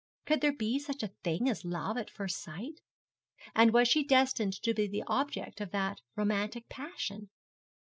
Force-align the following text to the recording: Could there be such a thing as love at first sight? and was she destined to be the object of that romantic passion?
Could 0.25 0.41
there 0.41 0.51
be 0.57 0.79
such 0.79 1.03
a 1.03 1.09
thing 1.23 1.47
as 1.47 1.63
love 1.63 1.95
at 1.95 2.09
first 2.09 2.41
sight? 2.41 2.81
and 3.53 3.71
was 3.71 3.87
she 3.87 4.03
destined 4.03 4.53
to 4.63 4.73
be 4.73 4.87
the 4.87 5.03
object 5.05 5.61
of 5.61 5.69
that 5.69 6.01
romantic 6.15 6.67
passion? 6.69 7.29